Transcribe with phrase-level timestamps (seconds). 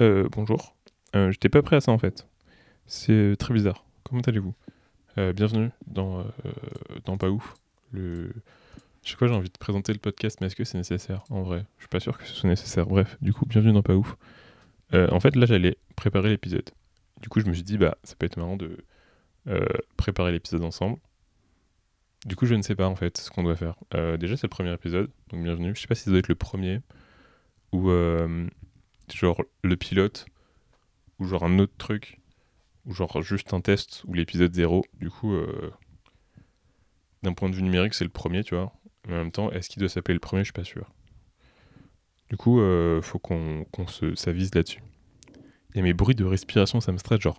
[0.00, 0.76] Euh, bonjour.
[1.14, 2.26] Euh, J'étais pas prêt à ça en fait.
[2.86, 3.84] C'est très bizarre.
[4.04, 4.54] Comment allez-vous?
[5.16, 6.24] Euh, Bienvenue dans, euh,
[7.06, 7.54] dans Pas Ouf.
[7.92, 8.30] Le...
[9.04, 11.84] Je j'ai envie de présenter le podcast, mais est-ce que c'est nécessaire En vrai, je
[11.84, 12.86] suis pas sûr que ce soit nécessaire.
[12.86, 14.16] Bref, du coup, bienvenue dans Pas Ouf.
[14.92, 16.68] En fait, là, j'allais préparer l'épisode.
[17.22, 18.84] Du coup, je me suis dit, bah, ça peut être marrant de
[19.96, 20.98] préparer l'épisode ensemble.
[22.24, 23.76] Du coup, je ne sais pas en fait ce qu'on doit faire.
[24.18, 25.72] Déjà, c'est le premier épisode, donc bienvenue.
[25.76, 26.80] Je sais pas si ça doit être le premier
[27.70, 27.88] ou
[29.14, 30.26] genre le pilote
[31.18, 32.20] ou genre un autre truc
[32.84, 34.84] ou genre juste un test ou l'épisode 0.
[34.94, 35.72] Du coup, euh,
[37.22, 38.72] d'un point de vue numérique, c'est le premier, tu vois.
[39.06, 40.42] Mais en même temps, est-ce qu'il doit s'appeler le premier?
[40.42, 40.90] Je suis pas sûr.
[42.30, 44.82] Du coup, euh, faut qu'on se s'avise là-dessus.
[45.74, 47.38] Et mes bruits de respiration, ça me stresse, genre.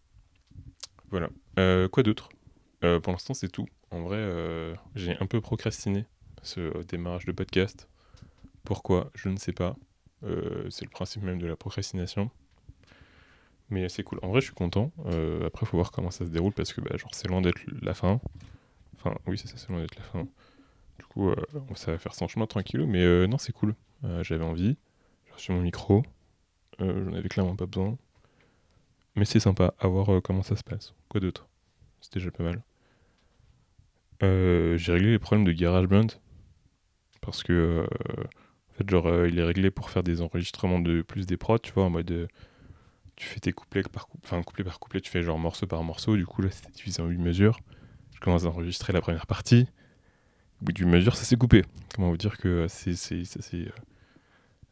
[1.10, 1.28] voilà.
[1.58, 2.28] Euh, quoi d'autre?
[3.02, 3.66] Pour l'instant, c'est tout.
[3.90, 6.04] En vrai, j'ai un peu procrastiné
[6.42, 7.88] ce démarrage de podcast.
[8.62, 9.10] Pourquoi?
[9.14, 9.74] Je ne sais pas.
[10.22, 12.30] Euh, c'est le principe même de la procrastination.
[13.70, 14.18] Mais c'est cool.
[14.22, 14.92] En vrai, je suis content.
[15.06, 17.60] Euh, après, faut voir comment ça se déroule parce que bah, genre, c'est loin d'être
[17.82, 18.20] la fin.
[18.96, 20.28] Enfin, oui, c'est ça, c'est loin d'être la fin.
[20.98, 21.36] Du coup, euh,
[21.74, 22.86] ça va faire son chemin tranquillou.
[22.86, 23.74] Mais non, c'est cool.
[24.22, 24.76] J'avais envie.
[25.26, 26.02] J'ai reçu mon micro.
[26.78, 27.96] J'en avais clairement pas besoin.
[29.16, 30.94] Mais c'est sympa à voir comment ça se passe.
[31.08, 31.48] Quoi d'autre?
[32.00, 32.62] C'est déjà pas mal.
[34.20, 36.08] J'ai réglé les problèmes de GarageBand.
[37.22, 37.88] Parce que,
[38.74, 41.58] en fait, genre, euh, il est réglé pour faire des enregistrements de plus des prods,
[41.58, 42.10] tu vois, en mode.
[42.10, 42.26] euh,
[43.16, 45.84] tu fais tes couplets par couplet, enfin couplet par couplet, tu fais genre morceau par
[45.84, 46.16] morceau.
[46.16, 47.60] Du coup, là, c'était divisé en 8 mesures.
[48.14, 49.68] Je commence à enregistrer la première partie.
[50.62, 51.64] Au bout d'une mesure, ça s'est coupé.
[51.94, 53.66] Comment vous dire que euh, c'est, ça s'est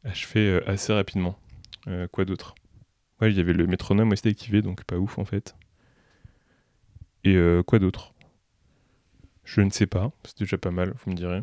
[0.05, 1.39] achevé assez rapidement.
[2.13, 2.55] Quoi d'autre?
[3.21, 5.57] Ouais, il y avait le métronome aussi activé, donc pas ouf en fait.
[7.25, 8.15] Et quoi d'autre?
[9.45, 11.43] Je ne sais pas, c'est déjà pas mal, vous me direz.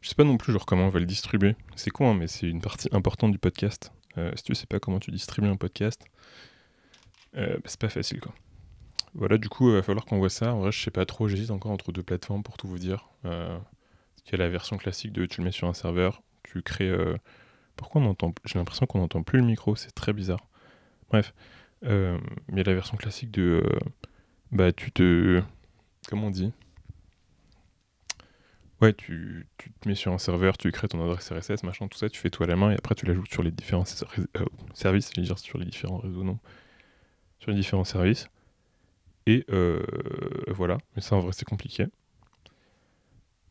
[0.00, 1.56] Je sais pas non plus genre comment on va le distribuer.
[1.76, 3.92] C'est con, hein, mais c'est une partie importante du podcast.
[4.16, 6.04] Euh, si tu sais pas comment tu distribues un podcast,
[7.36, 8.34] euh, bah, c'est pas facile quoi.
[9.14, 10.54] Voilà, du coup, il va falloir qu'on voit ça.
[10.54, 13.08] En vrai, je sais pas trop, j'hésite encore entre deux plateformes pour tout vous dire.
[13.24, 13.58] Euh,
[14.26, 16.88] il y a la version classique de tu le mets sur un serveur, tu crées.
[16.88, 17.16] euh,
[17.76, 18.34] Pourquoi on entend.
[18.44, 20.46] J'ai l'impression qu'on n'entend plus le micro, c'est très bizarre.
[21.10, 21.32] Bref,
[21.84, 22.18] euh,
[22.52, 23.62] a la version classique de.
[23.64, 23.78] euh,
[24.52, 25.42] Bah, tu te.
[26.08, 26.52] Comment on dit?
[28.80, 31.98] Ouais, tu, tu te mets sur un serveur, tu crées ton adresse RSS, machin, tout
[31.98, 33.84] ça, tu fais tout à la main et après tu l'ajoutes sur les différents
[34.18, 36.38] euh, services, je veux dire sur les différents réseaux, non,
[37.40, 38.28] sur les différents services.
[39.26, 39.82] Et euh,
[40.48, 41.86] voilà, mais ça en vrai c'est compliqué.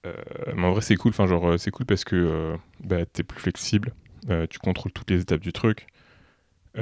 [0.06, 0.14] Euh,
[0.56, 3.40] mais en vrai c'est cool, enfin genre euh, c'est cool parce que bah, t'es plus
[3.40, 3.94] flexible,
[4.50, 5.88] tu contrôles toutes les étapes du truc,
[6.74, 6.82] t'es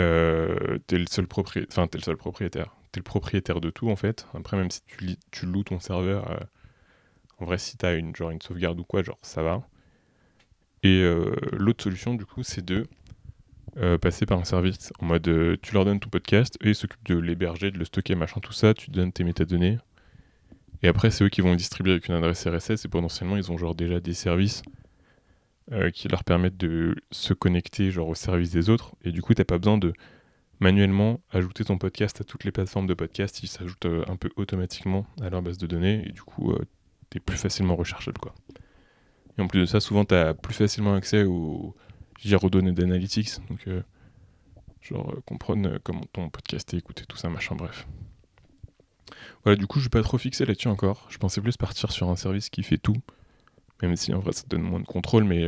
[0.98, 4.28] le seul propriétaire, enfin t'es le seul propriétaire, t'es le propriétaire de tout en fait.
[4.34, 6.48] Après même si tu, tu loues ton serveur,
[7.40, 9.68] en vrai si t'as une genre une sauvegarde ou quoi, genre ça va.
[10.84, 12.88] Et euh, l'autre solution du coup c'est de
[13.78, 16.76] euh, passer par un service en mode euh, tu leur donnes ton podcast, eux ils
[16.76, 19.78] s'occupent de l'héberger, de le stocker, machin, tout ça, tu donnes tes métadonnées.
[20.84, 23.52] Et après, c'est eux qui vont le distribuer avec une adresse RSS et potentiellement ils
[23.52, 24.62] ont genre déjà des services
[25.94, 28.96] qui leur permettent de se connecter genre au service des autres.
[29.04, 29.94] Et du coup, t'as pas besoin de
[30.60, 35.08] manuellement ajouter ton podcast à toutes les plateformes de podcast, ils s'ajoutent un peu automatiquement
[35.22, 36.54] à leur base de données et du coup,
[37.10, 38.34] t'es plus facilement recherchable quoi.
[39.38, 41.76] Et en plus de ça, souvent t'as plus facilement accès aux
[42.42, 43.30] aux données d'analytics.
[43.50, 43.82] Donc, euh,
[44.82, 47.88] genre, euh, comprendre euh, comment ton podcast est écouté, tout ça, machin, bref.
[49.44, 51.08] Voilà, du coup, je suis pas trop fixé là-dessus encore.
[51.10, 52.98] Je pensais plus partir sur un service qui fait tout.
[53.82, 55.48] Même si en vrai, ça te donne moins de contrôle, mais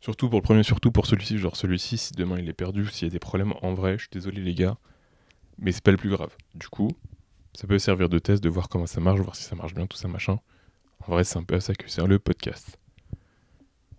[0.00, 1.38] surtout pour le premier, surtout pour celui-ci.
[1.38, 4.02] Genre, celui-ci, si demain il est perdu, s'il y a des problèmes, en vrai, je
[4.02, 4.76] suis désolé, les gars,
[5.58, 6.36] mais c'est pas le plus grave.
[6.54, 6.90] Du coup,
[7.58, 9.84] ça peut servir de test, de voir comment ça marche, voir si ça marche bien,
[9.88, 10.38] tout ça, machin.
[11.00, 12.78] En vrai, c'est un peu à ça que sert le podcast.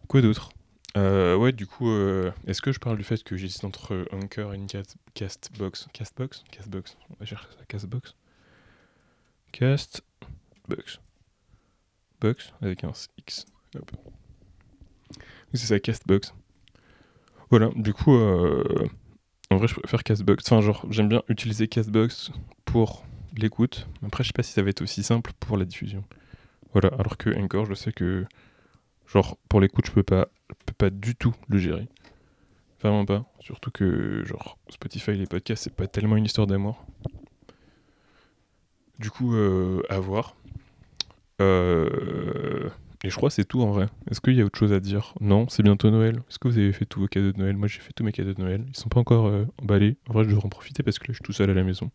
[0.08, 0.52] Quoi d'autre?
[0.96, 4.54] Euh, ouais, du coup, euh, est-ce que je parle du fait que j'hésite entre Anchor
[4.54, 4.62] et
[5.14, 5.90] Castbox?
[5.92, 6.46] Castbox?
[6.54, 6.98] Castbox?
[7.10, 7.66] On va chercher ça.
[7.68, 8.16] Castbox?
[9.52, 11.02] Castbox.
[12.22, 13.46] Box avec un X.
[15.54, 16.34] C'est ça, Castbox.
[17.50, 18.88] Voilà, du coup, euh,
[19.50, 20.46] en vrai, je préfère Castbox.
[20.50, 22.32] Enfin, genre, j'aime bien utiliser Castbox
[22.64, 23.04] pour
[23.38, 23.88] l'écoute.
[24.06, 26.04] Après, je sais pas si ça va être aussi simple pour la diffusion.
[26.74, 28.26] Voilà, alors que Anchor, je sais que,
[29.08, 30.28] genre, pour l'écoute, je peux pas
[30.66, 31.88] peux pas du tout le gérer.
[32.82, 33.26] Vraiment pas.
[33.40, 36.86] Surtout que, genre, Spotify, les podcasts, c'est pas tellement une histoire d'amour.
[39.00, 40.36] Du coup, euh, à voir.
[41.42, 42.70] Euh,
[43.04, 43.88] Et je crois que c'est tout en vrai.
[44.12, 45.14] Est-ce qu'il y a autre chose à dire?
[45.22, 46.18] Non, c'est bientôt Noël.
[46.30, 47.56] Est-ce que vous avez fait tous vos cadeaux de Noël?
[47.56, 48.66] Moi, j'ai fait tous mes cadeaux de Noël.
[48.68, 49.98] Ils sont pas encore euh, emballés.
[50.10, 51.64] En vrai, je devrais en profiter parce que là, je suis tout seul à la
[51.64, 51.92] maison.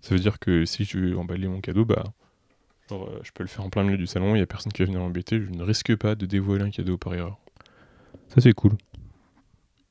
[0.00, 2.04] Ça veut dire que si je veux emballer mon cadeau, bah,
[2.88, 4.34] genre, euh, je peux le faire en plein milieu du salon.
[4.34, 5.40] Il y a personne qui va venir m'embêter.
[5.40, 7.38] Je ne risque pas de dévoiler un cadeau par erreur.
[8.28, 8.72] Ça, c'est cool.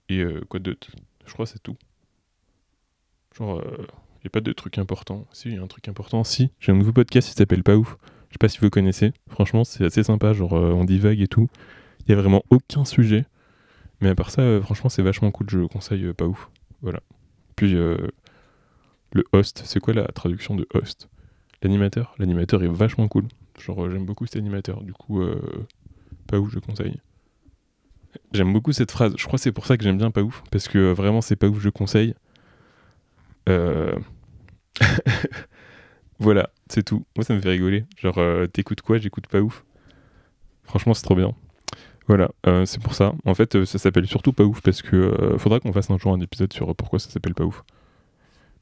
[0.09, 0.87] Et quoi d'autre?
[1.25, 1.75] Je crois que c'est tout.
[3.35, 5.27] Genre, il n'y a pas de truc important.
[5.33, 6.23] Si, il y a un truc important.
[6.23, 7.97] Si, j'ai un nouveau podcast qui s'appelle Pas ouf.
[8.29, 9.11] Je sais pas si vous connaissez.
[9.29, 10.33] Franchement, c'est assez sympa.
[10.33, 11.49] Genre, on divague et tout.
[12.05, 13.25] Il y a vraiment aucun sujet.
[13.99, 15.49] Mais à part ça, franchement, c'est vachement cool.
[15.49, 16.49] Je le conseille pas ouf.
[16.81, 17.01] Voilà.
[17.57, 17.75] Puis,
[19.13, 21.09] le host, c'est quoi la traduction de host?
[21.61, 22.13] L'animateur?
[22.19, 23.25] L'animateur est vachement cool.
[23.59, 24.83] Genre, j'aime beaucoup cet animateur.
[24.83, 25.39] Du coup, euh,
[26.27, 26.99] pas ouf, je conseille.
[28.33, 29.13] J'aime beaucoup cette phrase.
[29.17, 30.43] Je crois que c'est pour ça que j'aime bien pas ouf.
[30.51, 32.13] Parce que vraiment, c'est pas ouf, je conseille.
[33.49, 33.97] Euh,
[36.19, 37.05] voilà, c'est tout.
[37.15, 37.85] Moi, ça me fait rigoler.
[37.97, 38.97] Genre, euh, t'écoutes quoi?
[38.97, 39.65] J'écoute pas ouf.
[40.63, 41.33] Franchement, c'est trop bien.
[42.07, 42.29] Voilà,
[42.65, 43.13] c'est pour ça.
[43.25, 46.21] En fait, ça s'appelle surtout pas ouf parce que faudra qu'on fasse un jour un
[46.21, 47.65] épisode sur pourquoi ça s'appelle pas ouf.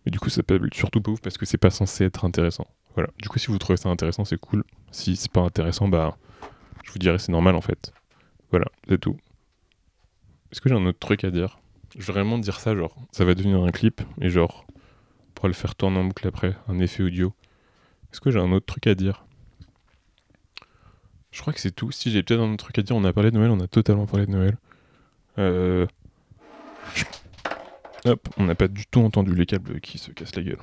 [0.06, 2.68] Mais du coup, ça s'appelle surtout pas ouf parce que c'est pas censé être intéressant.
[2.94, 3.10] Voilà.
[3.20, 4.64] Du coup, si vous trouvez ça intéressant, c'est cool.
[4.92, 6.18] Si c'est pas intéressant, bah,
[6.84, 7.94] je vous dirais c'est normal en fait.
[8.52, 9.18] Voilà, c'est tout.
[10.52, 11.60] Est-ce que j'ai un autre truc à dire?
[11.98, 15.48] Je vais vraiment dire ça, genre, ça va devenir un clip, et genre, on pourra
[15.48, 17.34] le faire tourner en boucle après, un effet audio.
[18.12, 19.26] Est-ce que j'ai un autre truc à dire?
[21.32, 21.92] Je crois que c'est tout.
[21.92, 23.68] Si j'ai peut-être un autre truc à dire, on a parlé de Noël, on a
[23.68, 24.58] totalement parlé de Noël.
[25.38, 25.86] Euh...
[28.06, 30.60] Hop, on n'a pas du tout entendu les câbles qui se cassent la gueule.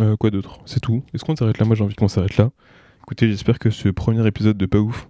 [0.00, 0.60] Euh, quoi d'autre?
[0.64, 1.04] C'est tout?
[1.12, 1.66] Est-ce qu'on s'arrête là?
[1.66, 2.50] Moi j'ai envie qu'on s'arrête là.
[3.02, 5.06] Écoutez, j'espère que ce premier épisode de Pas Ouf,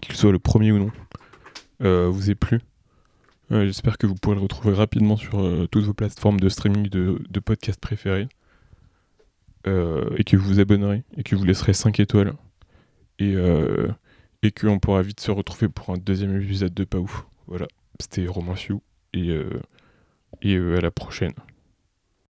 [0.00, 0.90] qu'il soit le premier ou non,
[1.82, 2.60] euh, vous ait plu.
[3.52, 7.40] Euh, j'espère que vous pourrez le retrouver rapidement sur toutes vos plateformes de streaming de,
[7.40, 8.28] podcasts préférés.
[9.66, 12.32] et que vous vous abonnerez et que vous laisserez 5 étoiles.
[13.20, 13.36] Et,
[14.42, 17.26] et qu'on pourra vite se retrouver pour un deuxième épisode de Pas Ouf.
[17.46, 17.66] Voilà,
[18.00, 18.82] c'était Romain Fiou.
[19.12, 19.36] Et,
[20.42, 21.34] et à la prochaine.